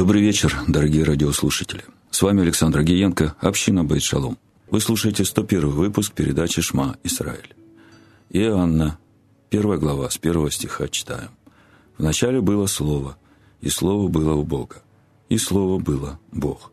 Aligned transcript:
Добрый 0.00 0.22
вечер, 0.22 0.58
дорогие 0.66 1.04
радиослушатели. 1.04 1.84
С 2.10 2.22
вами 2.22 2.40
Александр 2.40 2.82
Гиенко, 2.82 3.36
община 3.38 3.84
Бейт 3.84 4.02
Шалом. 4.02 4.38
Вы 4.70 4.80
слушаете 4.80 5.26
101 5.26 5.68
выпуск 5.68 6.14
передачи 6.14 6.62
«Шма 6.62 6.96
Израиль». 7.04 7.54
Иоанна, 8.30 8.98
первая 9.50 9.78
глава, 9.78 10.08
с 10.08 10.16
первого 10.16 10.50
стиха 10.50 10.88
читаем. 10.88 11.28
«Вначале 11.98 12.40
было 12.40 12.64
Слово, 12.64 13.18
и 13.60 13.68
Слово 13.68 14.08
было 14.08 14.32
у 14.32 14.42
Бога, 14.42 14.82
и 15.28 15.36
Слово 15.36 15.78
было 15.78 16.18
Бог. 16.32 16.72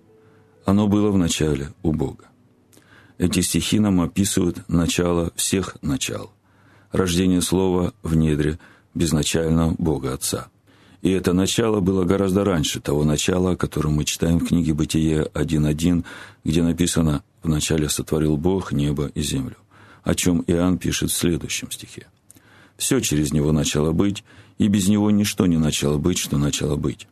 Оно 0.64 0.88
было 0.88 1.12
в 1.12 1.18
начале 1.18 1.74
у 1.84 1.92
Бога». 1.92 2.30
Эти 3.18 3.42
стихи 3.42 3.80
нам 3.80 4.00
описывают 4.00 4.64
начало 4.70 5.34
всех 5.36 5.76
начал. 5.82 6.32
Рождение 6.94 7.42
Слова 7.42 7.94
в 8.04 8.16
недре 8.16 8.58
безначального 8.94 9.76
Бога 9.78 10.14
Отца– 10.14 10.48
и 11.02 11.12
это 11.12 11.34
начало 11.34 11.80
было 11.80 12.04
гораздо 12.04 12.44
раньше 12.44 12.80
того 12.80 13.04
начала, 13.04 13.52
о 13.52 13.56
котором 13.56 13.94
мы 13.94 14.06
читаем 14.06 14.40
в 14.40 14.48
книге 14.48 14.74
«Бытие 14.74 15.30
1.1», 15.34 16.04
где 16.44 16.64
написано 16.64 17.24
«Вначале 17.44 17.88
сотворил 17.88 18.38
Бог 18.38 18.72
небо 18.72 19.12
и 19.14 19.22
землю», 19.22 19.58
о 20.04 20.16
чем 20.16 20.44
Иоанн 20.48 20.78
пишет 20.78 21.12
в 21.12 21.16
следующем 21.16 21.72
стихе. 21.72 22.08
«Все 22.78 23.00
через 23.00 23.32
него 23.32 23.52
начало 23.52 23.92
быть, 23.92 24.24
и 24.58 24.68
без 24.68 24.88
него 24.88 25.12
ничто 25.12 25.46
не 25.46 25.58
начало 25.58 25.98
быть, 25.98 26.18
что 26.18 26.38
начало 26.38 26.78
быть. 26.78 27.08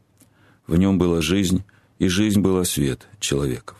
В 0.67 0.75
нем 0.75 0.97
была 0.97 1.21
жизнь, 1.21 1.63
и 1.99 2.07
жизнь 2.07 2.41
была 2.41 2.63
свет 2.65 3.07
человеков. 3.19 3.77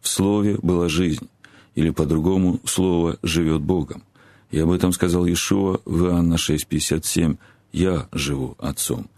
В 0.00 0.08
Слове 0.08 0.58
была 0.62 0.88
жизнь, 0.88 1.28
или 1.74 1.90
по-другому 1.90 2.60
Слово 2.64 3.18
живет 3.22 3.62
Богом. 3.62 4.02
И 4.50 4.58
об 4.58 4.70
этом 4.70 4.92
сказал 4.92 5.26
Иешуа 5.26 5.80
в 5.84 6.04
Иоанна 6.04 6.34
6,57 6.34 7.38
«Я 7.72 8.08
живу 8.12 8.54
Отцом». 8.58 9.08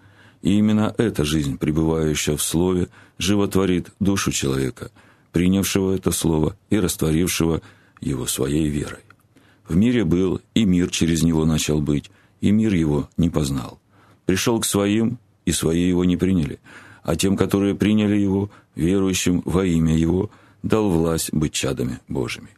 И 0.43 0.57
именно 0.57 0.95
эта 0.97 1.25
жизнь, 1.25 1.59
пребывающая 1.59 2.37
в 2.37 2.43
Слове, 2.43 2.89
животворит 3.19 3.91
душу 4.01 4.33
человека, 4.33 4.91
принявшего 5.33 5.95
это 5.95 6.11
Слово 6.11 6.57
и 6.71 6.79
растворившего 6.79 7.63
его 8.01 8.27
своей 8.27 8.69
верой. 8.69 9.01
В 9.69 9.77
мире 9.77 10.05
был, 10.05 10.41
и 10.55 10.65
мир 10.65 10.91
через 10.91 11.23
него 11.23 11.45
начал 11.45 11.81
быть, 11.81 12.11
и 12.41 12.51
мир 12.51 12.75
его 12.75 13.09
не 13.17 13.29
познал. 13.29 13.79
Пришел 14.25 14.59
к 14.61 14.65
своим, 14.65 15.19
и 15.45 15.53
свои 15.53 15.87
его 15.87 16.05
не 16.05 16.17
приняли, 16.17 16.59
а 17.03 17.17
тем, 17.17 17.37
которые 17.37 17.75
приняли 17.75 18.17
его, 18.17 18.51
верующим 18.75 19.43
во 19.45 19.65
имя 19.65 19.97
его, 19.97 20.31
дал 20.63 20.91
власть 20.91 21.33
быть 21.33 21.53
чадами 21.53 22.01
Божьими. 22.09 22.49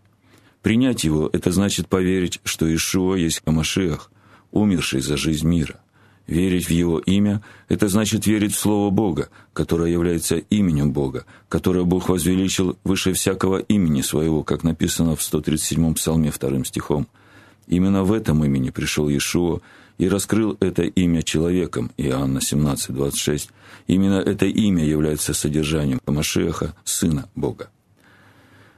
Принять 0.63 1.05
его– 1.05 1.29
это 1.33 1.51
значит 1.51 1.89
поверить, 1.89 2.41
что 2.45 2.73
Ишуа 2.73 3.17
есть 3.17 3.41
Камашиах, 3.41 4.11
умерший 4.53 5.01
за 5.01 5.17
жизнь 5.17 5.47
мира. 5.47 5.81
Верить 6.27 6.67
в 6.67 6.71
Его 6.71 6.99
имя– 6.99 7.43
это 7.69 7.89
значит 7.89 8.27
верить 8.27 8.55
в 8.55 8.59
Слово 8.59 8.91
Бога, 8.91 9.29
которое 9.53 9.91
является 9.91 10.37
именем 10.37 10.93
Бога, 10.93 11.25
которое 11.49 11.85
Бог 11.85 12.09
возвеличил 12.09 12.79
выше 12.85 13.13
всякого 13.13 13.59
имени 13.59 14.03
своего, 14.03 14.45
как 14.45 14.63
написано 14.63 15.17
в 15.17 15.21
137-м 15.21 15.95
псалме 15.95 16.31
2 16.31 16.65
стихом. 16.65 17.09
Именно 17.67 18.05
в 18.05 18.13
этом 18.13 18.45
имени 18.45 18.71
пришел 18.71 19.09
Иешуа 19.09 19.61
и 19.99 20.09
раскрыл 20.09 20.57
это 20.61 20.83
имя 20.83 21.23
человеком, 21.23 21.91
Иоанна 21.97 22.41
17, 22.41 22.95
26. 22.95 23.51
Именно 23.89 24.21
это 24.21 24.47
имя 24.47 24.85
является 24.85 25.35
содержанием 25.35 26.01
Машеха, 26.07 26.75
Сына 26.85 27.29
Бога 27.35 27.69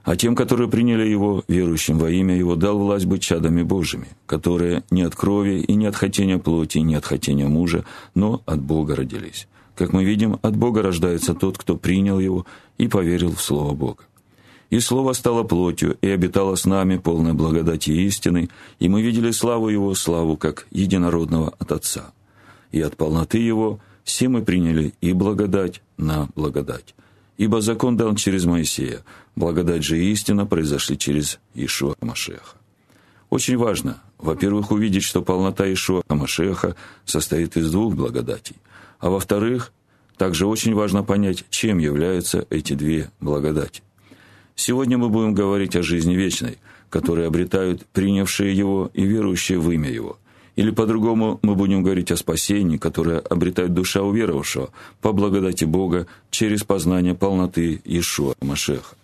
а 0.05 0.17
тем, 0.17 0.37
которые 0.37 0.69
приняли 0.69 1.09
Его, 1.09 1.43
верующим 1.49 1.99
во 1.99 2.11
имя 2.11 2.37
Его, 2.37 2.57
дал 2.57 2.79
власть 2.79 3.07
быть 3.07 3.23
чадами 3.23 3.63
Божьими, 3.63 4.09
которые 4.27 4.85
не 4.91 5.03
от 5.03 5.17
крови 5.17 5.61
и 5.61 5.75
не 5.75 5.87
от 5.87 5.97
хотения 5.97 6.39
плоти, 6.39 6.79
и 6.79 6.83
не 6.83 6.95
от 6.95 7.07
хотения 7.07 7.49
мужа, 7.49 7.85
но 8.15 8.43
от 8.45 8.61
Бога 8.61 8.97
родились. 8.97 9.49
Как 9.75 9.93
мы 9.93 10.05
видим, 10.05 10.39
от 10.43 10.57
Бога 10.57 10.83
рождается 10.83 11.35
тот, 11.35 11.57
кто 11.57 11.77
принял 11.77 12.21
Его 12.21 12.47
и 12.77 12.87
поверил 12.87 13.35
в 13.35 13.41
Слово 13.41 13.75
Бога. 13.75 14.05
И 14.69 14.79
Слово 14.79 15.15
стало 15.15 15.43
плотью, 15.43 15.97
и 16.03 16.09
обитало 16.09 16.55
с 16.55 16.67
нами 16.67 16.99
полной 16.99 17.33
благодати 17.33 17.91
и 17.91 18.07
истины, 18.07 18.51
и 18.79 18.89
мы 18.89 19.03
видели 19.03 19.31
славу 19.31 19.69
Его, 19.69 19.95
славу 19.95 20.37
как 20.37 20.67
единородного 20.71 21.55
от 21.59 21.73
Отца. 21.73 22.13
И 22.73 22.81
от 22.81 22.97
полноты 22.97 23.39
Его 23.39 23.81
все 24.05 24.29
мы 24.29 24.43
приняли 24.43 24.93
и 25.01 25.13
благодать 25.15 25.81
на 25.97 26.29
благодать. 26.35 26.95
Ибо 27.37 27.61
закон 27.61 27.97
дан 27.97 28.17
через 28.17 28.45
Моисея, 28.45 29.03
благодать 29.37 29.85
же 29.85 29.99
и 29.99 30.13
истина 30.13 30.47
произошли 30.47 30.99
через 30.99 31.39
Ишуа 31.55 31.95
Машеха. 32.01 32.57
Очень 33.31 33.57
важно, 33.57 34.03
во-первых, 34.19 34.71
увидеть, 34.71 35.05
что 35.05 35.23
полнота 35.23 35.73
Ишуа 35.73 36.03
Машеха 36.09 36.77
состоит 37.05 37.57
из 37.57 37.71
двух 37.71 37.95
благодатей, 37.95 38.57
а 38.99 39.11
во-вторых, 39.11 39.73
также 40.17 40.47
очень 40.47 40.75
важно 40.75 41.03
понять, 41.03 41.45
чем 41.51 41.79
являются 41.79 42.47
эти 42.51 42.75
две 42.75 43.11
благодати. 43.21 43.83
Сегодня 44.55 44.99
мы 44.99 45.09
будем 45.09 45.35
говорить 45.35 45.75
о 45.75 45.83
жизни 45.83 46.15
вечной, 46.15 46.59
которую 46.89 47.27
обретают 47.27 47.85
принявшие 47.87 48.55
его 48.55 48.91
и 48.95 49.03
верующие 49.03 49.59
в 49.59 49.71
имя 49.71 49.91
его– 49.91 50.19
или 50.57 50.71
по-другому 50.71 51.41
мы 51.43 51.57
будем 51.57 51.83
говорить 51.83 52.13
о 52.13 52.17
спасении, 52.17 52.77
которое 52.77 53.19
обретает 53.19 53.75
душа 53.75 54.03
уверовавшего 54.03 54.71
по 55.01 55.13
благодати 55.13 55.65
Бога 55.65 56.07
через 56.31 56.63
познание 56.63 57.15
полноты 57.15 57.81
Иешуа 57.85 58.35
Машеха. 58.41 58.95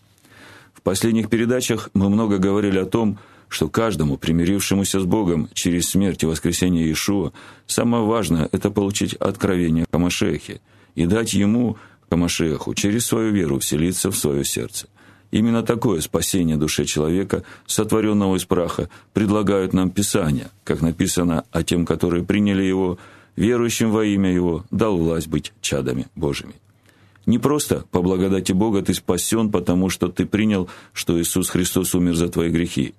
В 0.81 0.83
последних 0.83 1.29
передачах 1.29 1.91
мы 1.93 2.09
много 2.09 2.39
говорили 2.39 2.79
о 2.79 2.87
том, 2.87 3.19
что 3.49 3.69
каждому, 3.69 4.17
примирившемуся 4.17 5.01
с 5.01 5.05
Богом 5.05 5.49
через 5.53 5.91
смерть 5.91 6.23
и 6.23 6.27
воскресение 6.27 6.87
Иешуа, 6.87 7.33
самое 7.67 8.05
важное– 8.05 8.49
это 8.53 8.71
получить 8.71 9.15
откровение 9.15 9.85
о 9.91 9.99
Машехе 9.99 10.61
и 10.95 11.05
дать 11.07 11.35
ему, 11.35 11.77
Камашеху, 12.09 12.75
через 12.75 13.07
свою 13.07 13.33
веру 13.33 13.59
вселиться 13.59 14.11
в 14.11 14.17
свое 14.17 14.45
сердце– 14.45 14.89
Именно 15.31 15.63
такое 15.63 16.01
спасение 16.01 16.57
душе 16.57 16.85
человека, 16.85 17.45
сотворенного 17.67 18.37
из 18.37 18.45
праха, 18.45 18.89
предлагают 19.13 19.73
нам 19.73 19.91
Писания, 19.91 20.51
как 20.65 20.81
написано 20.81 21.45
о 21.53 21.63
тем, 21.63 21.87
которые 21.87 22.25
приняли 22.25 22.65
его, 22.65 22.99
верующим 23.37 23.93
во 23.93 24.05
имя 24.05 24.33
его, 24.33 24.65
дал 24.73 24.97
власть 24.97 25.29
быть 25.29 25.53
чадами 25.61 26.09
Божьими. 26.17 26.55
Не 27.27 27.39
просто 27.39 27.85
по 27.91 28.03
благодати 28.03 28.53
Бога 28.53 28.83
ты 28.83 28.95
спасен, 28.95 29.51
потому 29.51 29.89
что 29.89 30.09
ты 30.09 30.27
принял, 30.27 30.69
что 30.93 31.21
Иисус 31.21 31.51
Христос 31.51 31.95
умер 31.95 32.15
за 32.15 32.29
твои 32.29 32.51
грехи, 32.51 32.95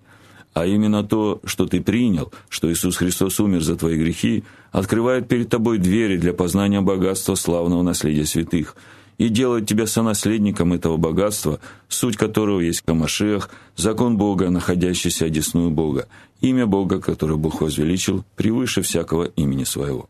а 0.54 0.66
именно 0.66 1.04
то, 1.04 1.40
что 1.44 1.66
ты 1.66 1.82
принял, 1.82 2.32
что 2.50 2.72
Иисус 2.72 2.98
Христос 2.98 3.40
умер 3.40 3.62
за 3.62 3.76
твои 3.76 3.98
грехи, 3.98 4.44
открывает 4.72 5.28
перед 5.28 5.50
тобой 5.50 5.78
двери 5.78 6.18
для 6.18 6.34
познания 6.34 6.82
богатства 6.82 7.36
славного 7.36 7.82
наследия 7.82 8.26
святых– 8.26 8.76
и 9.22 9.30
делает 9.30 9.68
тебя 9.68 9.86
сонаследником 9.86 10.74
этого 10.74 10.98
богатства, 10.98 11.60
суть 11.88 12.18
которого 12.18 12.60
есть 12.60 12.82
Камашех, 12.82 13.52
закон 13.76 14.18
Бога, 14.18 14.50
находящийся 14.50 15.26
одесную 15.26 15.70
Бога, 15.70 16.08
имя 16.42 16.66
Бога, 16.66 17.00
которое 17.00 17.36
Бог 17.36 17.62
возвеличил 17.62 18.26
превыше 18.36 18.82
всякого 18.82 19.26
имени 19.26 19.64
своего. 19.64 20.10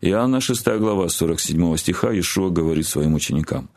Иоанна 0.00 0.40
6 0.40 0.64
глава 0.78 1.08
47 1.08 1.76
стиха 1.76 2.16
Ишуа 2.18 2.50
говорит 2.50 2.86
своим 2.86 3.14
ученикам, 3.14 3.68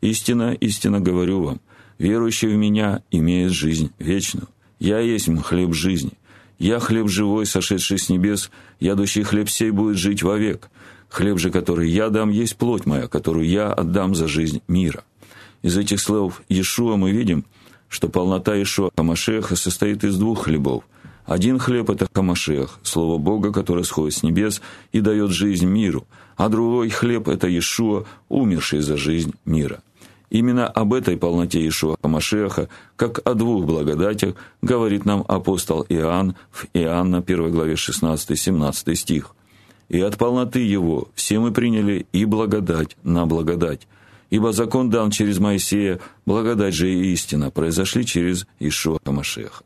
«Истина, 0.00 0.52
истинно 0.54 1.00
говорю 1.00 1.42
вам, 1.42 1.60
верующий 1.98 2.48
в 2.48 2.56
Меня 2.56 3.02
имеет 3.10 3.50
жизнь 3.50 3.90
вечную. 3.98 4.46
Я 4.78 5.00
есть 5.00 5.28
хлеб 5.42 5.74
жизни. 5.74 6.12
Я 6.60 6.78
хлеб 6.78 7.08
живой, 7.08 7.46
сошедший 7.46 7.98
с 7.98 8.08
небес, 8.08 8.52
ядущий 8.78 9.24
хлеб 9.24 9.50
сей 9.50 9.70
будет 9.70 9.96
жить 9.96 10.22
вовек. 10.22 10.70
Хлеб 11.08 11.38
же, 11.38 11.50
который 11.50 11.90
я 11.90 12.08
дам, 12.08 12.30
есть 12.30 12.56
плоть 12.56 12.86
моя, 12.86 13.08
которую 13.08 13.48
я 13.48 13.72
отдам 13.72 14.14
за 14.14 14.28
жизнь 14.28 14.62
мира». 14.68 15.02
Из 15.62 15.76
этих 15.76 16.00
слов 16.00 16.42
Иешуа 16.48 16.96
мы 16.96 17.10
видим, 17.10 17.46
что 17.88 18.08
полнота 18.08 18.54
Иешуа 18.54 18.90
Хамашеха 18.96 19.56
состоит 19.56 20.04
из 20.04 20.18
двух 20.18 20.44
хлебов. 20.44 20.84
Один 21.24 21.58
хлеб– 21.58 21.90
это 21.90 22.06
Хамашех, 22.12 22.78
Слово 22.82 23.18
Бога, 23.18 23.52
которое 23.52 23.84
сходит 23.84 24.14
с 24.14 24.22
небес 24.22 24.60
и 24.92 25.00
дает 25.00 25.30
жизнь 25.30 25.66
миру, 25.66 26.06
а 26.36 26.48
другой 26.48 26.90
хлеб– 26.90 27.28
это 27.28 27.48
Иешуа, 27.48 28.04
умерший 28.28 28.80
за 28.80 28.96
жизнь 28.96 29.32
мира. 29.44 29.82
Именно 30.30 30.66
об 30.66 30.92
этой 30.92 31.16
полноте 31.16 31.60
Иешуа 31.60 31.96
Хамашеха, 32.02 32.68
как 32.96 33.20
о 33.26 33.34
двух 33.34 33.64
благодатях, 33.64 34.34
говорит 34.60 35.04
нам 35.04 35.24
апостол 35.26 35.86
Иоанн 35.88 36.36
в 36.50 36.66
Иоанна 36.74 37.18
1 37.18 37.50
главе 37.50 37.74
16-17 37.74 38.94
стих– 38.94 39.34
и 39.88 40.00
от 40.00 40.18
полноты 40.18 40.60
Его 40.60 41.08
все 41.14 41.38
мы 41.38 41.52
приняли 41.52 42.06
и 42.12 42.24
благодать 42.24 42.96
на 43.02 43.26
благодать. 43.26 43.86
Ибо 44.30 44.52
закон 44.52 44.90
дан 44.90 45.10
через 45.10 45.38
Моисея, 45.38 46.00
благодать 46.26 46.74
же 46.74 46.92
и 46.92 47.12
истина 47.12 47.50
произошли 47.50 48.04
через 48.04 48.46
Ишуа 48.58 48.98
Машеха. 49.04 49.62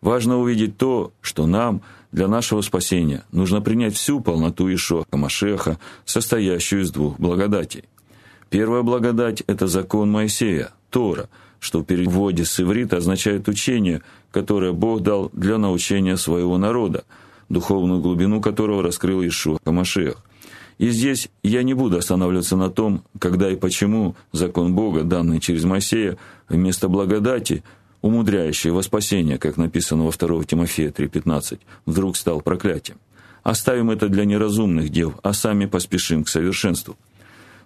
Важно 0.00 0.38
увидеть 0.38 0.76
то, 0.76 1.12
что 1.20 1.46
нам 1.46 1.82
для 2.12 2.28
нашего 2.28 2.60
спасения 2.60 3.24
нужно 3.32 3.60
принять 3.60 3.94
всю 3.94 4.20
полноту 4.20 4.72
Ишуа 4.72 5.04
Машеха, 5.12 5.78
состоящую 6.04 6.82
из 6.82 6.90
двух 6.90 7.18
благодатей. 7.18 7.84
Первая 8.50 8.82
благодать– 8.82 9.42
это 9.46 9.66
закон 9.66 10.10
Моисея, 10.10 10.70
Тора, 10.90 11.28
что 11.58 11.80
в 11.80 11.84
переводе 11.84 12.44
с 12.44 12.60
иврита 12.60 12.98
означает 12.98 13.48
учение, 13.48 14.02
которое 14.30 14.72
Бог 14.72 15.02
дал 15.02 15.30
для 15.32 15.58
научения 15.58 16.16
своего 16.16 16.58
народа– 16.58 17.04
духовную 17.48 18.00
глубину 18.00 18.40
которого 18.40 18.82
раскрыл 18.82 19.26
Ишуа 19.26 19.58
Хамашех. 19.64 20.22
И 20.78 20.90
здесь 20.90 21.30
я 21.42 21.62
не 21.62 21.74
буду 21.74 21.96
останавливаться 21.96 22.56
на 22.56 22.68
том, 22.68 23.02
когда 23.18 23.50
и 23.50 23.56
почему 23.56 24.14
закон 24.32 24.74
Бога, 24.74 25.04
данный 25.04 25.40
через 25.40 25.64
Моисея, 25.64 26.18
вместо 26.48 26.88
благодати, 26.88 27.64
умудряющий 28.06 28.70
во 28.70 28.82
спасение, 28.82 29.38
как 29.38 29.56
написано 29.56 30.04
во 30.04 30.12
2 30.12 30.44
Тимофея 30.44 30.90
3:15, 30.90 31.60
вдруг 31.84 32.16
стал 32.16 32.40
проклятием. 32.40 32.98
Оставим 33.42 33.90
это 33.90 34.08
для 34.08 34.24
неразумных 34.24 34.88
дев, 34.88 35.14
а 35.22 35.32
сами 35.32 35.66
поспешим 35.66 36.24
к 36.24 36.28
совершенству. 36.28 36.96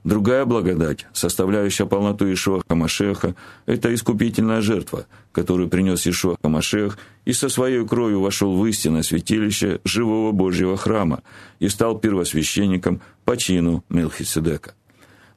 Другая 0.02 0.46
благодать, 0.46 1.06
составляющая 1.12 1.84
полноту 1.84 2.32
Ишуа 2.32 2.62
Хамашеха, 2.66 3.34
это 3.66 3.94
искупительная 3.94 4.62
жертва, 4.62 5.06
которую 5.32 5.68
принес 5.68 6.06
Ишуа 6.06 6.36
Хамашех 6.42 6.98
и 7.26 7.34
со 7.34 7.50
своей 7.50 7.86
кровью 7.86 8.20
вошел 8.20 8.56
в 8.56 8.66
истинное 8.66 9.02
святилище 9.02 9.80
живого 9.84 10.32
Божьего 10.32 10.76
храма 10.78 11.22
и 11.58 11.68
стал 11.68 11.98
первосвященником 11.98 13.02
по 13.24 13.36
чину 13.36 13.84
Мелхиседека. 13.90 14.72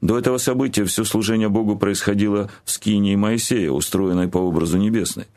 До 0.03 0.19
этого 0.19 0.37
события 0.37 0.83
все 0.83 1.05
служение 1.05 1.47
Богу 1.47 1.77
происходило 1.77 2.51
в 2.65 2.71
скинии 2.71 3.15
Моисея, 3.15 3.71
устроенной 3.71 4.27
по 4.27 4.37
образу 4.37 4.77
небесной. 4.77 5.27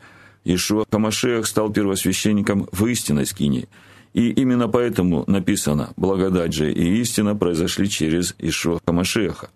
Ишуа 0.43 0.85
Хамашех 0.91 1.47
стал 1.47 1.71
первосвященником 1.71 2.67
в 2.71 2.85
истинной 2.85 3.25
скинии– 3.25 3.67
и 4.17 4.31
именно 4.31 4.67
поэтому 4.67 5.23
написано 5.27 5.91
«благодать 5.95 6.51
же 6.51 6.73
и 6.73 7.01
истина 7.01 7.35
произошли 7.35 7.87
через 7.87 8.33
Ишуа 8.39 8.79
Хамашеха». 8.83 9.49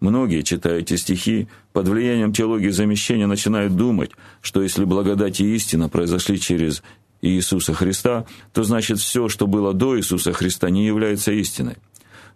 Многие, 0.00 0.42
читая 0.42 0.80
эти 0.80 0.96
стихи, 0.96 1.46
под 1.72 1.86
влиянием 1.86 2.32
теологии 2.32 2.70
замещения 2.70 3.28
начинают 3.28 3.76
думать, 3.76 4.10
что 4.40 4.60
если 4.60 4.84
благодать 4.84 5.40
и 5.40 5.54
истина 5.54 5.88
произошли 5.88 6.40
через 6.40 6.82
Иисуса 7.20 7.72
Христа, 7.74 8.26
то 8.52 8.64
значит 8.64 8.98
все, 8.98 9.28
что 9.28 9.46
было 9.46 9.72
до 9.72 9.96
Иисуса 9.96 10.32
Христа, 10.32 10.68
не 10.70 10.84
является 10.84 11.30
истиной. 11.30 11.76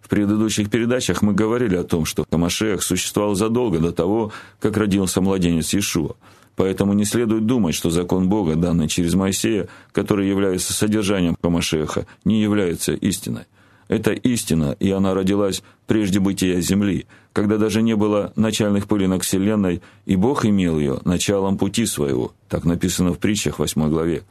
В 0.01 0.09
предыдущих 0.09 0.69
передачах 0.69 1.21
мы 1.21 1.33
говорили 1.33 1.75
о 1.75 1.83
том, 1.83 2.05
что 2.05 2.25
Хамашех 2.29 2.83
существовал 2.83 3.35
задолго 3.35 3.79
до 3.79 3.91
того, 3.91 4.31
как 4.59 4.77
родился 4.77 5.21
младенец 5.21 5.73
Иешуа– 5.73 6.15
Поэтому 6.57 6.93
не 6.93 7.05
следует 7.05 7.45
думать, 7.45 7.75
что 7.75 7.91
закон 7.91 8.29
Бога, 8.29 8.55
данный 8.55 8.87
через 8.87 9.13
Моисея, 9.13 9.69
который 9.91 10.27
является 10.27 10.73
содержанием 10.73 11.37
Хамашеха, 11.41 12.07
не 12.25 12.41
является 12.41 12.93
истиной. 12.93 13.43
Это 13.87 14.11
истина, 14.11 14.75
и 14.79 14.91
она 14.91 15.13
родилась 15.13 15.63
прежде 15.85 16.19
бытия 16.19 16.59
земли, 16.59 17.05
когда 17.31 17.57
даже 17.57 17.81
не 17.81 17.95
было 17.95 18.33
начальных 18.35 18.87
пылинок 18.87 19.23
вселенной, 19.23 19.81
и 20.05 20.15
Бог 20.15 20.45
имел 20.45 20.77
ее 20.77 20.99
началом 21.05 21.57
пути 21.57 21.85
своего. 21.85 22.33
Так 22.49 22.65
написано 22.65 23.13
в 23.13 23.19
притчах 23.19 23.59
8 23.59 23.89
главе. 23.89 24.23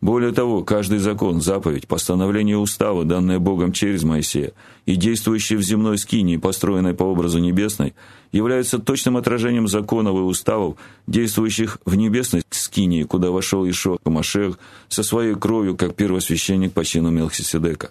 Более 0.00 0.32
того, 0.32 0.64
каждый 0.64 0.98
закон, 0.98 1.40
заповедь, 1.40 1.86
постановление 1.86 2.56
устава, 2.56 3.04
данное 3.04 3.38
Богом 3.38 3.72
через 3.72 4.02
Моисея, 4.02 4.52
и 4.86 4.96
действующие 4.96 5.58
в 5.58 5.62
земной 5.62 5.98
скинии, 5.98 6.38
построенной 6.38 6.94
по 6.94 7.04
образу 7.04 7.38
небесной, 7.38 7.94
являются 8.32 8.78
точным 8.78 9.18
отражением 9.18 9.68
законов 9.68 10.16
и 10.16 10.20
уставов, 10.20 10.76
действующих 11.06 11.78
в 11.84 11.94
небесной 11.94 12.42
скинии, 12.50 13.02
куда 13.02 13.30
вошел 13.30 13.68
Ишуа 13.68 13.98
Хамашех 14.02 14.58
со 14.88 15.02
своей 15.02 15.34
кровью, 15.34 15.76
как 15.76 15.94
первосвященник 15.94 16.72
по 16.72 16.84
чину 16.84 17.10
Мелхиседека. 17.10 17.90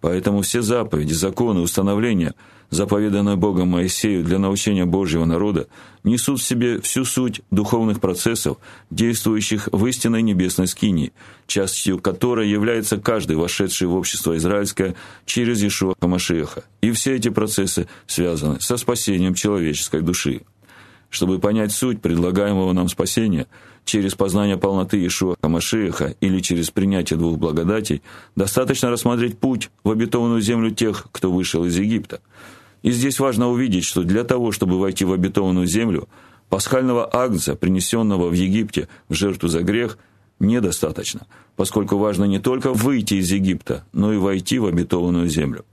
Поэтому 0.00 0.40
все 0.42 0.62
заповеди, 0.62 1.12
законы, 1.12 1.60
установления, 1.60 2.34
заповеданные 2.70 3.36
Богом 3.36 3.68
Моисею 3.68 4.24
для 4.24 4.38
научения 4.38 4.86
Божьего 4.86 5.24
народа, 5.24 5.66
несут 6.04 6.40
в 6.40 6.44
себе 6.44 6.80
всю 6.80 7.04
суть 7.04 7.42
духовных 7.50 8.00
процессов, 8.00 8.58
действующих 8.90 9.68
в 9.72 9.86
истинной 9.86 10.22
небесной 10.22 10.68
скинии, 10.68 11.12
частью 11.46 11.98
которой 11.98 12.48
является 12.48 12.96
каждый 12.96 13.36
вошедший 13.36 13.88
в 13.88 13.94
общество 13.94 14.36
израильское 14.36 14.94
через 15.26 15.62
Ишуа 15.62 15.94
Хамашеха. 16.00 16.64
И 16.80 16.92
все 16.92 17.16
эти 17.16 17.28
процессы 17.28 17.86
связаны 18.06 18.60
со 18.60 18.76
спасением 18.78 19.34
человеческой 19.34 20.00
души. 20.00 20.42
Чтобы 21.10 21.40
понять 21.40 21.72
суть 21.72 22.00
предлагаемого 22.00 22.72
нам 22.72 22.88
спасения– 22.88 23.46
через 23.84 24.14
познание 24.14 24.56
полноты 24.56 24.98
Иешуа 24.98 25.36
Хамашиаха 25.42 26.14
или 26.20 26.40
через 26.40 26.70
принятие 26.70 27.18
двух 27.18 27.38
благодатей, 27.38 28.02
достаточно 28.36 28.90
рассмотреть 28.90 29.38
путь 29.38 29.70
в 29.84 29.90
обетованную 29.90 30.40
землю 30.40 30.70
тех, 30.70 31.08
кто 31.12 31.30
вышел 31.32 31.64
из 31.64 31.76
Египта. 31.76 32.20
И 32.82 32.92
здесь 32.92 33.20
важно 33.20 33.48
увидеть, 33.48 33.84
что 33.84 34.02
для 34.02 34.24
того, 34.24 34.52
чтобы 34.52 34.78
войти 34.78 35.04
в 35.04 35.12
обетованную 35.12 35.66
землю, 35.66 36.08
пасхального 36.48 37.08
агнца, 37.12 37.54
принесенного 37.54 38.28
в 38.28 38.32
Египте 38.32 38.88
в 39.08 39.14
жертву 39.14 39.48
за 39.48 39.62
грех, 39.62 39.98
недостаточно, 40.38 41.26
поскольку 41.56 41.98
важно 41.98 42.24
не 42.24 42.38
только 42.38 42.72
выйти 42.72 43.14
из 43.14 43.30
Египта, 43.30 43.84
но 43.92 44.12
и 44.12 44.16
войти 44.16 44.58
в 44.58 44.66
обетованную 44.66 45.28
землю. 45.28 45.64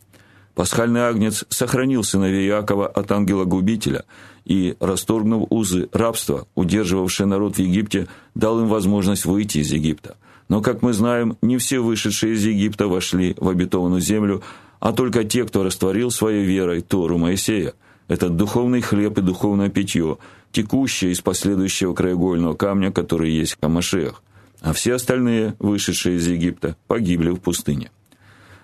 Пасхальный 0.57 1.01
агнец 1.01 1.45
сохранил 1.49 2.03
сыновей 2.03 2.47
Иакова 2.47 2.87
от 2.87 3.11
ангела-губителя 3.11 4.05
и, 4.47 4.77
расторгнув 4.79 5.47
узы 5.49 5.89
рабства, 5.91 6.47
удерживавшие 6.55 7.27
народ 7.27 7.57
в 7.57 7.59
Египте, 7.59 8.07
дал 8.33 8.61
им 8.61 8.67
возможность 8.67 9.25
выйти 9.25 9.59
из 9.59 9.71
Египта. 9.71 10.15
Но, 10.47 10.61
как 10.61 10.81
мы 10.81 10.93
знаем, 10.93 11.37
не 11.41 11.57
все 11.57 11.79
вышедшие 11.79 12.35
из 12.35 12.45
Египта 12.45 12.87
вошли 12.87 13.35
в 13.37 13.49
обетованную 13.49 13.99
землю, 13.99 14.41
а 14.79 14.93
только 14.93 15.25
те, 15.25 15.43
кто 15.43 15.63
растворил 15.63 16.11
своей 16.11 16.45
верой 16.45 16.81
Тору 16.81 17.17
Моисея. 17.17 17.73
Этот 18.07 18.37
духовный 18.37 18.79
хлеб 18.79 19.17
и 19.17 19.21
духовное 19.21 19.69
питье, 19.69 20.17
текущее 20.53 21.11
из 21.11 21.19
последующего 21.19 21.93
краеугольного 21.93 22.53
камня, 22.53 22.91
который 22.91 23.31
есть 23.31 23.53
в 23.53 23.57
Камашеях. 23.57 24.23
А 24.61 24.71
все 24.71 24.93
остальные, 24.93 25.55
вышедшие 25.59 26.15
из 26.15 26.27
Египта, 26.27 26.77
погибли 26.87 27.31
в 27.31 27.37
пустыне. 27.37 27.91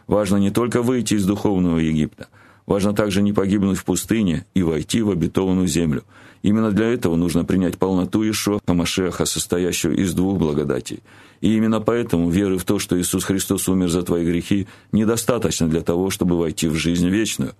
Важно 0.08 0.38
не 0.38 0.50
только 0.50 0.82
выйти 0.82 1.16
из 1.16 1.26
духовного 1.26 1.80
Египта, 1.80 2.28
важно 2.66 2.94
также 2.94 3.22
не 3.22 3.34
погибнуть 3.34 3.78
в 3.78 3.86
пустыне 3.86 4.46
и 4.54 4.64
войти 4.64 5.02
в 5.02 5.12
обетованную 5.12 5.68
землю. 5.68 6.04
Именно 6.42 6.72
для 6.72 6.88
этого 6.88 7.16
нужно 7.16 7.46
принять 7.46 7.78
полноту 7.78 8.30
Ишуа 8.30 8.60
Хамашеха, 8.66 9.26
состоящую 9.26 9.98
из 9.98 10.14
двух 10.14 10.38
благодатей. 10.38 11.02
И 11.40 11.56
именно 11.56 11.80
поэтому 11.80 12.30
веры 12.30 12.58
в 12.58 12.66
то, 12.66 12.80
что 12.80 13.00
Иисус 13.00 13.24
Христос 13.24 13.68
умер 13.70 13.90
за 13.90 14.04
твои 14.04 14.26
грехи, 14.26 14.68
недостаточно 14.92 15.68
для 15.68 15.82
того, 15.82 16.10
чтобы 16.10 16.38
войти 16.38 16.68
в 16.68 16.76
жизнь 16.76 17.08
вечную. 17.08 17.54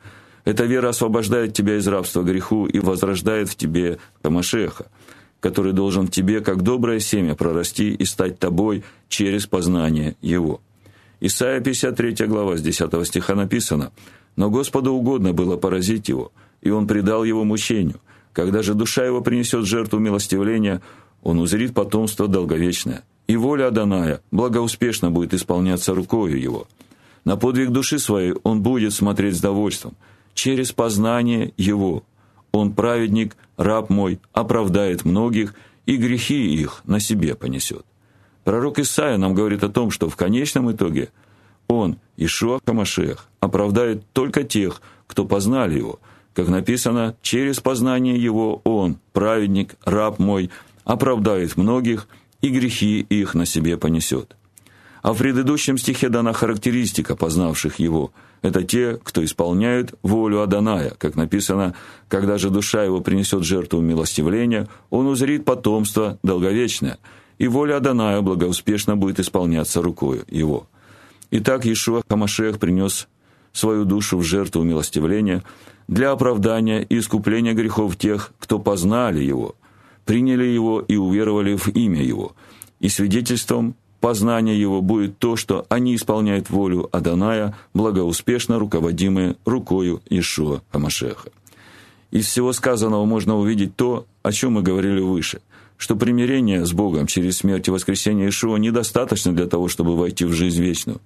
Эта 0.46 0.66
вера 0.66 0.90
освобождает 0.90 1.54
тебя 1.54 1.78
из 1.78 1.88
рабства 1.88 2.24
греху 2.24 2.66
и 2.66 2.80
возрождает 2.80 3.50
в 3.50 3.56
тебе 3.56 4.00
Хамашеха, 4.22 4.88
который 5.40 5.72
должен 5.72 6.08
в 6.08 6.12
тебе, 6.12 6.42
как 6.42 6.62
доброе 6.62 7.00
семя, 7.00 7.36
прорасти 7.36 7.94
и 7.94 8.06
стать 8.06 8.40
тобой 8.40 8.84
через 9.08 9.48
познание 9.48 10.18
Его. 10.22 10.60
Исайя 11.22 11.62
53 11.62 12.28
глава 12.28 12.58
с 12.58 12.62
10 12.62 13.08
стиха 13.08 13.36
написано: 13.36 13.94
"Но 14.36 14.50
Господу 14.50 14.94
угодно 14.94 15.34
было 15.34 15.58
поразить 15.58 16.10
его, 16.10 16.32
и 16.62 16.70
он 16.70 16.88
предал 16.88 17.24
его 17.24 17.44
мучению. 17.44 18.00
Когда 18.32 18.64
же 18.64 18.74
душа 18.74 19.06
его 19.06 19.22
принесет 19.22 19.66
жертву 19.66 20.00
милостивления, 20.00 20.82
он 21.22 21.40
узрит 21.40 21.74
потомство 21.74 22.28
долговечное, 22.28 23.04
и 23.28 23.38
воля 23.38 23.68
Аданая 23.68 24.22
благоуспешно 24.32 25.12
будет 25.12 25.34
исполняться 25.34 25.94
рукою 25.94 26.40
его. 26.40 26.68
На 27.26 27.38
подвиг 27.38 27.70
души 27.70 28.00
своей 28.00 28.34
он 28.44 28.62
будет 28.62 28.94
смотреть 28.94 29.38
с 29.38 29.42
довольством, 29.42 29.96
через 30.34 30.72
познание 30.72 31.54
его. 31.58 32.04
Он 32.52 32.74
праведник, 32.74 33.38
раб 33.56 33.90
мой, 33.90 34.20
оправдает 34.34 35.06
многих, 35.06 35.54
и 35.86 35.98
грехи 35.98 36.56
их 36.56 36.82
на 36.86 37.00
себе 37.00 37.36
понесет. 37.36 37.86
Пророк 38.44 38.80
Исаия 38.80 39.18
нам 39.18 39.34
говорит 39.34 39.64
о 39.64 39.70
том, 39.70 39.90
что 39.90 40.10
в 40.10 40.16
конечном 40.16 40.72
итоге 40.72 41.10
он, 41.68 41.98
Ишуа 42.18 42.60
Хамашех, 42.66 43.28
оправдает 43.44 44.04
только 44.14 44.44
тех, 44.44 44.82
кто 45.08 45.26
познали 45.26 45.78
его. 45.78 46.00
Как 46.34 46.48
написано, 46.48 47.16
через 47.22 47.60
познание 47.60 48.16
его 48.16 48.62
он, 48.64 48.98
праведник, 49.12 49.76
раб 49.86 50.20
мой, 50.20 50.50
оправдает 50.84 51.58
многих, 51.58 52.08
и 52.42 52.50
грехи 52.50 53.00
их 53.02 53.36
на 53.36 53.46
себе 53.46 53.78
понесет. 53.78 54.36
А 55.02 55.14
в 55.14 55.18
предыдущем 55.18 55.78
стихе 55.78 56.10
дана 56.10 56.34
характеристика 56.34 57.16
познавших 57.16 57.80
его. 57.80 58.12
Это 58.42 58.64
те, 58.64 59.00
кто 59.02 59.24
исполняют 59.24 59.94
волю 60.02 60.42
Аданая, 60.42 60.92
как 60.98 61.16
написано, 61.16 61.76
когда 62.10 62.38
же 62.38 62.50
душа 62.50 62.84
его 62.84 63.00
принесет 63.00 63.44
жертву 63.44 63.80
милостивления, 63.80 64.68
он 64.90 65.08
узрит 65.08 65.46
потомство 65.46 66.18
долговечное– 66.24 66.98
и 67.38 67.48
воля 67.48 67.78
Аданая 67.78 68.22
благоуспешно 68.22 68.96
будет 68.96 69.20
исполняться 69.20 69.82
рукою 69.82 70.24
его. 70.30 70.68
Итак, 71.32 71.66
Иешуа 71.66 72.04
Хамашех 72.08 72.60
принес 72.60 73.08
свою 73.54 73.86
душу 73.86 74.18
в 74.18 74.24
жертву 74.24 74.64
милостивления 74.64 75.44
для 75.88 76.12
оправдания 76.12 76.82
и 76.84 77.00
искупления 77.00 77.54
грехов 77.54 77.96
тех, 77.98 78.34
кто 78.40 78.60
познали 78.60 79.24
его, 79.24 79.56
приняли 80.06 80.46
его 80.46 80.82
и 80.82 80.96
уверовали 80.96 81.56
в 81.56 81.70
имя 81.70 82.04
его. 82.04 82.36
И 82.80 82.90
свидетельством 82.90 83.76
познания 84.02 84.60
его 84.60 84.82
будет 84.82 85.18
то, 85.20 85.36
что 85.36 85.66
они 85.70 85.96
исполняют 85.96 86.50
волю 86.50 86.90
Аданая, 86.92 87.56
благоуспешно 87.74 88.60
руководимые 88.60 89.38
рукою 89.46 90.02
Иешуа 90.10 90.62
Хамашеха. 90.72 91.30
Из 92.12 92.26
всего 92.26 92.54
сказанного 92.54 93.06
можно 93.06 93.38
увидеть 93.38 93.76
то, 93.76 94.06
о 94.24 94.32
чем 94.32 94.54
мы 94.54 94.62
говорили 94.62 95.00
выше– 95.00 95.42
что 95.84 95.98
примирение 95.98 96.66
с 96.66 96.72
Богом 96.72 97.08
через 97.08 97.40
смерть 97.40 97.68
и 97.68 97.72
воскресение 97.72 98.30
Ишуа 98.30 98.56
недостаточно 98.56 99.34
для 99.34 99.48
того, 99.48 99.68
чтобы 99.68 99.98
войти 99.98 100.24
в 100.24 100.32
жизнь 100.32 100.62
вечную. 100.62 101.02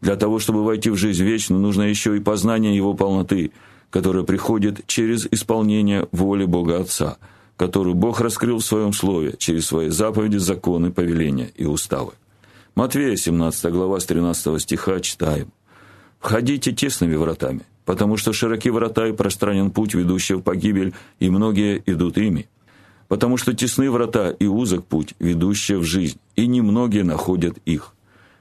Для 0.00 0.16
того, 0.16 0.38
чтобы 0.38 0.64
войти 0.64 0.90
в 0.90 0.96
жизнь 0.96 1.24
вечную, 1.24 1.60
нужно 1.60 1.82
еще 1.82 2.16
и 2.16 2.20
познание 2.20 2.76
его 2.76 2.94
полноты, 2.94 3.50
которое 3.90 4.24
приходит 4.24 4.86
через 4.86 5.26
исполнение 5.30 6.08
воли 6.12 6.44
Бога 6.44 6.80
Отца, 6.80 7.18
которую 7.56 7.94
Бог 7.94 8.20
раскрыл 8.20 8.58
в 8.58 8.64
своем 8.64 8.92
слове 8.92 9.34
через 9.38 9.66
свои 9.66 9.88
заповеди, 9.88 10.36
законы, 10.36 10.92
повеления 10.92 11.50
и 11.56 11.64
уставы. 11.64 12.12
Матвея 12.74 13.16
17 13.16 13.72
глава 13.72 13.98
с 13.98 14.06
13 14.06 14.62
стиха 14.62 15.00
читаем: 15.00 15.50
Входите 16.20 16.70
тесными 16.72 17.16
вратами, 17.16 17.62
потому 17.84 18.16
что 18.16 18.32
широки 18.32 18.70
врата 18.70 19.08
и 19.08 19.12
пространен 19.12 19.72
путь, 19.72 19.94
ведущий 19.94 20.34
в 20.34 20.42
погибель, 20.42 20.94
и 21.18 21.28
многие 21.28 21.82
идут 21.86 22.18
ими. 22.18 22.48
Потому 23.08 23.36
что 23.36 23.54
тесны 23.54 23.90
врата 23.90 24.30
и 24.30 24.46
узок 24.46 24.84
путь, 24.84 25.14
ведущий 25.18 25.74
в 25.74 25.82
жизнь, 25.82 26.18
и 26.36 26.46
немногие 26.46 27.02
находят 27.02 27.56
их. 27.64 27.94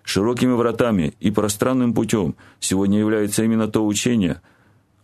Широкими 0.08 0.54
вратами 0.54 1.14
и 1.20 1.30
пространным 1.30 1.94
путем 1.94 2.36
сегодня 2.60 2.98
является 2.98 3.44
именно 3.44 3.68
то 3.68 3.86
учение 3.86 4.42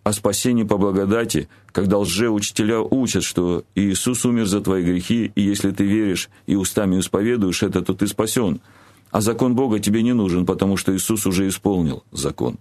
о 0.04 0.14
спасении 0.14 0.64
по 0.64 0.78
благодати, 0.78 1.48
когда 1.72 2.00
лжеучителя 2.00 2.80
учат, 2.80 3.24
что 3.24 3.64
Иисус 3.76 4.26
умер 4.26 4.48
за 4.48 4.62
твои 4.62 4.84
грехи, 4.84 5.32
и 5.36 5.42
если 5.42 5.72
ты 5.72 5.86
веришь 5.86 6.30
и 6.48 6.56
устами 6.56 7.00
исповедуешь 7.00 7.64
это, 7.64 7.82
то 7.82 7.94
ты 7.94 8.08
спасен– 8.08 8.60
а 9.14 9.22
закон 9.22 9.54
Бога 9.54 9.78
тебе 9.78 10.02
не 10.02 10.14
нужен, 10.14 10.44
потому 10.44 10.76
что 10.76 10.92
Иисус 10.96 11.28
уже 11.28 11.48
исполнил 11.48 12.04
закон. 12.12 12.58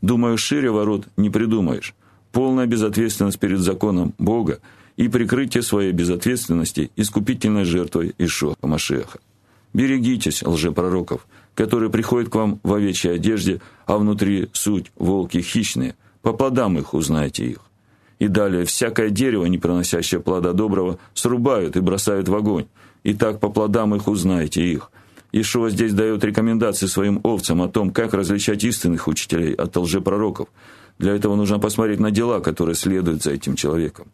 Думаю, 0.00 0.38
шире 0.38 0.70
ворот 0.70 1.08
не 1.16 1.28
придумаешь. 1.28 1.92
Полная 2.30 2.66
безответственность 2.66 3.40
перед 3.40 3.58
законом 3.58 4.14
Бога 4.16 4.60
и 4.96 5.08
прикрытие 5.08 5.64
своей 5.64 5.90
безответственности 5.90 6.92
искупительной 6.94 7.64
жертвой 7.64 8.14
Ишуа 8.16 8.54
Машеха. 8.62 9.18
Берегитесь 9.74 10.44
лжепророков, 10.44 11.26
которые 11.58 11.90
приходят 11.90 12.28
к 12.30 12.36
вам 12.36 12.60
в 12.62 12.72
овечьей 12.72 13.16
одежде, 13.16 13.60
а 13.84 13.98
внутри 13.98 14.48
суть 14.52 14.92
волки 14.94 15.40
хищные. 15.40 15.96
По 16.22 16.32
плодам 16.32 16.78
их 16.78 16.94
узнаете 16.94 17.46
их. 17.46 17.58
И 18.20 18.28
далее 18.28 18.64
всякое 18.64 19.10
дерево, 19.10 19.44
не 19.46 19.58
приносящее 19.58 20.20
плода 20.20 20.52
доброго, 20.52 21.00
срубают 21.14 21.76
и 21.76 21.80
бросают 21.80 22.28
в 22.28 22.34
огонь. 22.36 22.66
И 23.02 23.12
так 23.12 23.40
по 23.40 23.48
плодам 23.48 23.92
их 23.96 24.06
узнаете 24.06 24.62
их. 24.62 24.92
Ишуа 25.32 25.70
здесь 25.70 25.94
дает 25.94 26.22
рекомендации 26.22 26.86
своим 26.86 27.18
овцам 27.24 27.60
о 27.60 27.68
том, 27.68 27.90
как 27.90 28.14
различать 28.14 28.62
истинных 28.62 29.08
учителей 29.08 29.52
от 29.52 29.76
лжепророков. 29.76 30.46
Для 31.00 31.12
этого 31.12 31.34
нужно 31.34 31.58
посмотреть 31.58 31.98
на 31.98 32.12
дела, 32.12 32.38
которые 32.38 32.76
следуют 32.76 33.24
за 33.24 33.32
этим 33.32 33.56
человеком. 33.56 34.06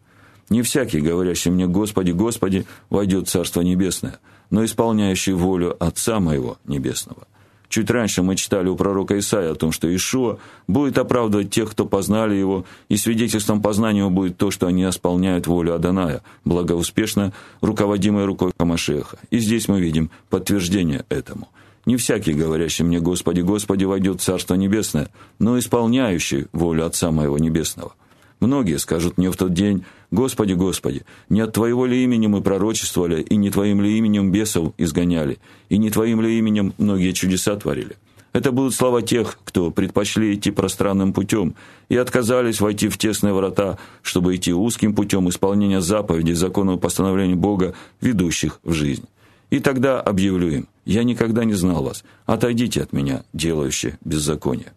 Не 0.48 0.62
всякий, 0.62 1.00
говорящий 1.00 1.50
мне 1.50 1.66
«Господи, 1.66 2.12
Господи», 2.12 2.64
войдет 2.88 3.28
в 3.28 3.30
Царство 3.30 3.60
Небесное, 3.60 4.18
но 4.48 4.64
исполняющий 4.64 5.32
волю 5.32 5.76
Отца 5.78 6.20
Моего 6.20 6.56
Небесного. 6.64 7.26
Чуть 7.74 7.90
раньше 7.90 8.22
мы 8.22 8.36
читали 8.36 8.68
у 8.68 8.76
пророка 8.76 9.18
Исаия 9.18 9.50
о 9.50 9.56
том, 9.56 9.72
что 9.72 9.92
Ишуа 9.92 10.38
будет 10.68 10.96
оправдывать 10.96 11.50
тех, 11.50 11.72
кто 11.72 11.86
познали 11.86 12.36
его, 12.36 12.64
и 12.88 12.96
свидетельством 12.96 13.60
познания 13.60 14.08
будет 14.08 14.36
то, 14.36 14.52
что 14.52 14.68
они 14.68 14.88
исполняют 14.88 15.48
волю 15.48 15.74
Аданая, 15.74 16.22
благоуспешно 16.44 17.32
руководимой 17.62 18.26
рукой 18.26 18.52
Хамашеха. 18.56 19.18
И 19.30 19.38
здесь 19.38 19.66
мы 19.66 19.80
видим 19.80 20.12
подтверждение 20.30 21.04
этому. 21.08 21.48
Не 21.84 21.96
всякий, 21.96 22.32
говорящий 22.32 22.84
мне 22.84 23.00
«Господи, 23.00 23.40
Господи», 23.40 23.82
войдет 23.82 24.20
в 24.20 24.22
Царство 24.22 24.54
Небесное, 24.54 25.08
но 25.40 25.58
исполняющий 25.58 26.46
волю 26.52 26.86
Отца 26.86 27.10
Моего 27.10 27.38
Небесного. 27.38 27.94
Многие 28.44 28.78
скажут 28.78 29.16
мне 29.16 29.30
в 29.30 29.36
тот 29.38 29.54
день, 29.54 29.84
«Господи, 30.10 30.52
Господи, 30.52 31.06
не 31.30 31.40
от 31.40 31.54
Твоего 31.54 31.86
ли 31.86 32.04
имени 32.04 32.26
мы 32.26 32.42
пророчествовали, 32.42 33.22
и 33.22 33.36
не 33.36 33.48
Твоим 33.48 33.80
ли 33.80 33.96
именем 33.96 34.32
бесов 34.32 34.74
изгоняли, 34.76 35.38
и 35.70 35.78
не 35.78 35.88
Твоим 35.88 36.20
ли 36.20 36.38
именем 36.38 36.74
многие 36.76 37.12
чудеса 37.12 37.56
творили?» 37.56 37.96
Это 38.34 38.52
будут 38.52 38.74
слова 38.74 39.00
тех, 39.00 39.38
кто 39.44 39.70
предпочли 39.70 40.34
идти 40.34 40.50
пространным 40.50 41.14
путем 41.14 41.54
и 41.88 41.96
отказались 41.96 42.60
войти 42.60 42.88
в 42.88 42.98
тесные 42.98 43.32
врата, 43.32 43.78
чтобы 44.02 44.36
идти 44.36 44.52
узким 44.52 44.94
путем 44.94 45.26
исполнения 45.30 45.80
заповедей, 45.80 46.34
законов 46.34 46.76
и 46.76 46.80
постановлений 46.82 47.36
Бога, 47.36 47.74
ведущих 48.02 48.60
в 48.62 48.72
жизнь. 48.72 49.06
И 49.48 49.58
тогда 49.58 50.02
объявлю 50.02 50.50
им, 50.50 50.68
«Я 50.84 51.02
никогда 51.04 51.44
не 51.44 51.54
знал 51.54 51.82
вас, 51.82 52.04
отойдите 52.26 52.82
от 52.82 52.92
меня, 52.92 53.24
делающие 53.32 53.98
беззаконие». 54.04 54.74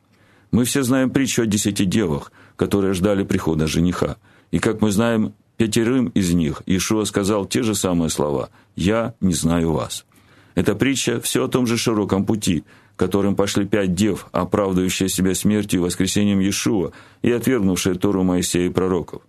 Мы 0.51 0.63
все 0.63 0.84
знаем 0.84 1.10
притчу 1.10 1.44
о 1.44 1.46
десяти 1.46 1.86
девах, 1.86 2.32
которые 2.56 2.94
ждали 2.94 3.24
прихода 3.24 3.68
жениха. 3.68 4.18
И, 4.51 4.60
как 4.60 4.82
мы 4.82 4.92
знаем, 4.92 5.34
пятерым 5.58 6.08
из 6.10 6.34
них 6.34 6.63
Иешуа 6.66 7.04
сказал 7.06 7.46
те 7.46 7.63
же 7.63 7.75
самые 7.75 8.10
слова 8.10 8.50
«Я 8.75 9.13
не 9.20 9.34
знаю 9.34 9.74
вас». 9.74 10.06
Эта 10.56 10.74
притча 10.74 11.22
все 11.22 11.46
о 11.46 11.48
том 11.48 11.68
же 11.68 11.77
широком 11.77 12.25
пути, 12.25 12.63
которым 12.96 13.36
пошли 13.36 13.66
пять 13.66 13.94
дев, 13.94 14.27
оправдывающие 14.32 15.08
себя 15.08 15.36
смертью 15.36 15.80
и 15.80 15.84
воскресением 15.84 16.39
Иешуа 16.39 16.92
и 17.22 17.32
отвергнувшие 17.32 17.96
Тору 17.96 18.24
Моисея 18.24 18.68
и 18.68 18.72
пророков, 18.72 19.22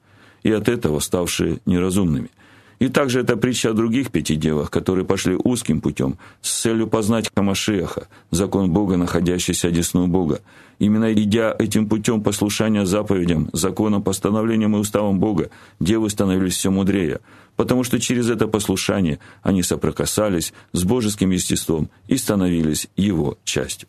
и 0.43 0.51
от 0.51 0.69
этого 0.69 1.01
ставшие 1.01 1.61
неразумными. 1.67 2.31
И 2.79 2.89
также 2.89 3.21
это 3.21 3.37
притча 3.37 3.71
о 3.71 3.73
других 3.73 4.13
пяти 4.13 4.37
девах, 4.37 4.71
которые 4.71 5.05
пошли 5.05 5.37
узким 5.43 5.81
путем 5.81 6.17
с 6.41 6.61
целью 6.61 6.87
познать 6.87 7.31
Хамашеха, 7.35 8.07
закон 8.31 8.71
Бога, 8.71 8.97
находящийся 8.97 9.69
одесную 9.69 10.07
Бога. 10.07 10.41
Именно 10.79 11.13
идя 11.13 11.55
этим 11.59 11.89
путем 11.89 12.23
послушания 12.23 12.87
заповедям, 12.87 13.51
законам, 13.53 14.03
постановлениям 14.03 14.77
и 14.77 14.79
уставам 14.79 15.19
Бога, 15.19 15.51
девы 15.81 16.09
становились 16.09 16.55
все 16.55 16.71
мудрее, 16.71 17.19
потому 17.57 17.83
что 17.83 17.99
через 17.99 18.31
это 18.31 18.47
послушание 18.47 19.19
они 19.43 19.65
соприкасались 19.65 20.53
с 20.73 20.85
божеским 20.85 21.31
естеством 21.31 21.91
и 22.07 22.17
становились 22.17 22.89
его 22.97 23.39
частью. 23.43 23.89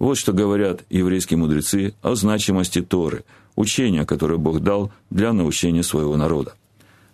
Вот 0.00 0.18
что 0.18 0.32
говорят 0.32 0.82
еврейские 0.90 1.38
мудрецы 1.38 1.94
о 2.02 2.16
значимости 2.16 2.82
Торы, 2.82 3.24
учения, 3.54 4.04
которое 4.04 4.38
Бог 4.38 4.58
дал 4.58 4.90
для 5.10 5.32
научения 5.32 5.84
своего 5.84 6.16
народа. 6.16 6.54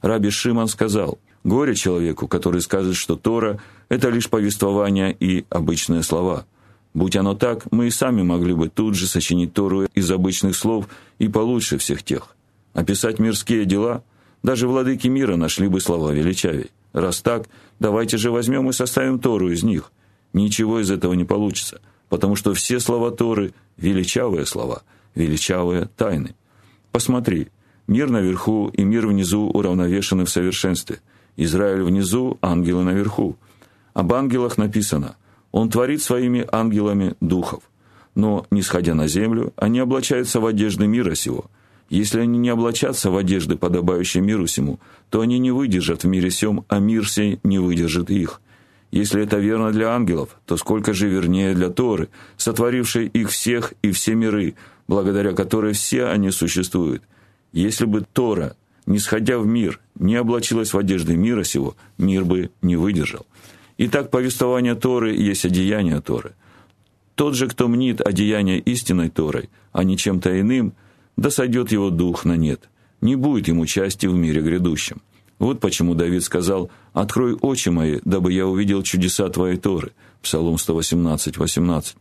Раби 0.02 0.30
Шиман 0.30 0.68
сказал, 0.68 1.18
«Горе 1.44 1.74
человеку, 1.74 2.28
который 2.28 2.60
скажет, 2.60 2.96
что 2.96 3.16
Тора– 3.16 3.60
это 3.88 4.08
лишь 4.08 4.28
повествование 4.28 5.16
и 5.18 5.44
обычные 5.50 6.02
слова. 6.02 6.46
Будь 6.94 7.16
оно 7.16 7.34
так, 7.34 7.70
мы 7.70 7.86
и 7.86 7.90
сами 7.90 8.22
могли 8.22 8.54
бы 8.54 8.68
тут 8.68 8.94
же 8.94 9.06
сочинить 9.06 9.54
Тору 9.54 9.84
из 9.94 10.10
обычных 10.10 10.56
слов 10.56 10.88
и 11.18 11.28
получше 11.28 11.78
всех 11.78 12.02
тех. 12.02 12.34
Описать 12.74 13.18
мирские 13.18 13.64
дела– 13.64 14.02
даже 14.42 14.66
владыки 14.66 15.06
мира 15.06 15.36
нашли 15.36 15.68
бы 15.68 15.80
слова 15.80 16.12
величавей. 16.12 16.70
Раз 16.92 17.20
так, 17.20 17.48
давайте 17.78 18.16
же 18.16 18.30
возьмем 18.30 18.70
и 18.70 18.72
составим 18.72 19.18
Тору 19.18 19.50
из 19.50 19.62
них. 19.62 19.92
Ничего 20.32 20.80
из 20.80 20.90
этого 20.90 21.12
не 21.14 21.24
получится, 21.24 21.80
потому 22.08 22.36
что 22.36 22.54
все 22.54 22.80
слова 22.80 23.10
Торы– 23.10 23.52
величавые 23.76 24.46
слова, 24.46 24.82
величавые 25.14 25.88
тайны. 25.96 26.34
Посмотри– 26.90 27.48
Мир 27.90 28.08
наверху 28.08 28.70
и 28.72 28.84
мир 28.84 29.08
внизу 29.08 29.48
уравновешены 29.48 30.24
в 30.24 30.30
совершенстве. 30.30 31.00
Израиль 31.36 31.82
внизу, 31.82 32.38
ангелы 32.40 32.84
наверху. 32.84 33.36
Об 33.94 34.12
ангелах 34.12 34.58
написано 34.58 35.16
«Он 35.50 35.70
творит 35.70 36.00
своими 36.00 36.46
ангелами 36.52 37.16
духов». 37.20 37.64
Но, 38.14 38.46
не 38.52 38.62
сходя 38.62 38.94
на 38.94 39.08
землю, 39.08 39.52
они 39.56 39.80
облачаются 39.80 40.38
в 40.38 40.46
одежды 40.46 40.86
мира 40.86 41.16
сего. 41.16 41.46
Если 41.88 42.20
они 42.20 42.38
не 42.38 42.52
облачатся 42.52 43.10
в 43.10 43.16
одежды, 43.16 43.56
подобающие 43.56 44.22
миру 44.22 44.46
сему, 44.46 44.78
то 45.08 45.20
они 45.20 45.40
не 45.40 45.50
выдержат 45.50 46.04
в 46.04 46.06
мире 46.06 46.30
сем, 46.30 46.64
а 46.68 46.78
мир 46.78 47.10
сей 47.10 47.40
не 47.42 47.58
выдержит 47.58 48.08
их. 48.08 48.40
Если 48.92 49.20
это 49.20 49.38
верно 49.38 49.72
для 49.72 49.88
ангелов, 49.90 50.36
то 50.46 50.56
сколько 50.56 50.94
же 50.94 51.08
вернее 51.08 51.54
для 51.54 51.70
Торы, 51.70 52.08
сотворившей 52.36 53.08
их 53.08 53.30
всех 53.30 53.74
и 53.82 53.90
все 53.90 54.14
миры, 54.14 54.54
благодаря 54.86 55.32
которой 55.32 55.72
все 55.72 56.04
они 56.04 56.30
существуют– 56.30 57.02
если 57.52 57.84
бы 57.84 58.04
Тора, 58.12 58.56
не 58.86 58.98
сходя 58.98 59.38
в 59.38 59.46
мир, 59.46 59.80
не 59.94 60.16
облачилась 60.16 60.72
в 60.72 60.78
одежды 60.78 61.16
мира 61.16 61.44
сего, 61.44 61.76
мир 61.98 62.24
бы 62.24 62.50
не 62.62 62.76
выдержал. 62.76 63.26
Итак, 63.78 64.10
повествование 64.10 64.74
Торы 64.74 65.14
есть 65.14 65.44
одеяние 65.44 66.00
Торы. 66.00 66.32
Тот 67.14 67.34
же, 67.34 67.48
кто 67.48 67.68
мнит 67.68 68.00
одеяние 68.00 68.58
истинной 68.60 69.10
Торой, 69.10 69.50
а 69.72 69.84
не 69.84 69.96
чем-то 69.96 70.40
иным, 70.40 70.72
да 71.16 71.30
сойдет 71.30 71.72
его 71.72 71.90
дух 71.90 72.24
на 72.24 72.36
нет, 72.36 72.68
не 73.00 73.16
будет 73.16 73.48
ему 73.48 73.66
части 73.66 74.06
в 74.06 74.14
мире 74.14 74.40
грядущем. 74.40 75.02
Вот 75.38 75.60
почему 75.60 75.94
Давид 75.94 76.22
сказал 76.22 76.70
«Открой 76.92 77.34
очи 77.34 77.70
мои, 77.70 78.00
дабы 78.04 78.32
я 78.32 78.46
увидел 78.46 78.82
чудеса 78.82 79.28
Твоей 79.28 79.56
Торы» 79.56 79.92
Псалом 80.22 80.58
118, 80.58 81.38
18. 81.38 81.96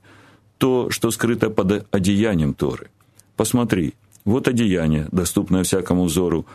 То, 0.58 0.90
что 0.90 1.10
скрыто 1.12 1.50
под 1.50 1.88
одеянием 1.92 2.54
Торы. 2.54 2.90
Посмотри, 3.38 3.94
вот 4.26 4.48
одеяние, 4.48 5.08
доступное 5.12 5.64
всякому 5.64 6.06
взору. 6.06 6.46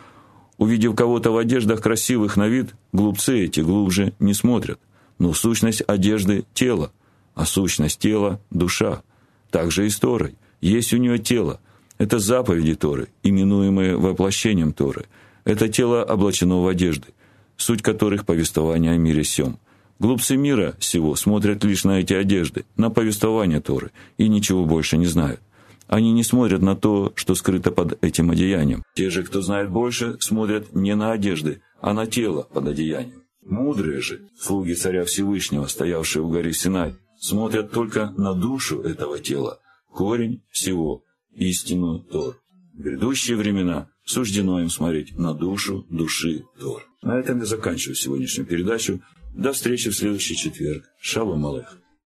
Увидев 0.57 0.95
кого-то 0.95 1.31
в 1.31 1.37
одеждах 1.37 1.81
красивых 1.81 2.37
на 2.37 2.47
вид, 2.47 2.75
глупцы 2.93 3.43
эти 3.43 3.59
глубже 3.59 4.13
не 4.19 4.33
смотрят. 4.33 4.79
Но 5.19 5.33
сущность 5.33 5.83
одежды– 5.87 6.45
тело, 6.53 6.91
а 7.33 7.45
сущность 7.45 7.99
тела– 7.99 8.39
душа. 8.51 9.01
Также 9.49 9.85
и 9.85 9.89
с 9.89 9.97
Торой. 9.97 10.35
Есть 10.61 10.93
у 10.93 10.97
нее 10.97 11.17
тело. 11.17 11.59
Это 11.97 12.19
заповеди 12.19 12.75
Торы, 12.75 13.07
именуемые 13.23 13.97
воплощением 13.97 14.73
Торы. 14.73 15.05
Это 15.45 15.69
тело 15.69 16.03
облачено 16.03 16.61
в 16.61 16.67
одежды, 16.67 17.07
суть 17.55 17.81
которых– 17.81 18.25
повествование 18.25 18.91
о 18.91 18.97
мире 18.97 19.23
сем. 19.23 19.57
Глупцы 19.99 20.35
мира 20.35 20.75
всего 20.79 21.15
смотрят 21.15 21.63
лишь 21.63 21.85
на 21.85 21.99
эти 21.99 22.13
одежды, 22.13 22.65
на 22.75 22.89
повествование 22.89 23.61
Торы, 23.61 23.91
и 24.17 24.27
ничего 24.27 24.65
больше 24.65 24.97
не 24.97 25.05
знают. 25.05 25.39
Они 25.87 26.11
не 26.11 26.23
смотрят 26.23 26.61
на 26.61 26.75
то, 26.75 27.13
что 27.15 27.35
скрыто 27.35 27.71
под 27.71 28.03
этим 28.03 28.31
одеянием. 28.31 28.83
Те 28.95 29.09
же, 29.09 29.23
кто 29.23 29.41
знает 29.41 29.69
больше, 29.69 30.17
смотрят 30.19 30.73
не 30.73 30.95
на 30.95 31.11
одежды, 31.11 31.61
а 31.79 31.93
на 31.93 32.07
тело 32.07 32.47
под 32.53 32.67
одеянием. 32.67 33.23
Мудрые 33.43 34.01
же, 34.01 34.27
слуги 34.39 34.73
царя 34.73 35.05
Всевышнего, 35.05 35.67
стоявшие 35.67 36.23
у 36.23 36.29
горы 36.29 36.51
Синай, 36.51 36.95
смотрят 37.19 37.71
только 37.71 38.11
на 38.17 38.33
душу 38.33 38.81
этого 38.81 39.19
тела, 39.19 39.59
корень 39.91 40.41
всего, 40.51 41.03
истинную 41.35 41.99
Тор. 41.99 42.39
В 42.73 42.81
грядущие 42.81 43.37
времена 43.37 43.89
суждено 44.03 44.61
им 44.61 44.69
смотреть 44.69 45.17
на 45.17 45.33
душу 45.33 45.85
души 45.89 46.43
Тор. 46.59 46.87
На 47.03 47.19
этом 47.19 47.39
я 47.39 47.45
заканчиваю 47.45 47.95
сегодняшнюю 47.95 48.47
передачу. 48.47 49.01
До 49.35 49.53
встречи 49.53 49.91
в 49.91 49.95
следующий 49.95 50.35
четверг. 50.35 50.85
Шалом 50.99 51.45
Алех. 51.45 51.77